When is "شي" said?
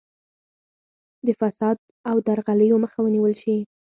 3.41-3.57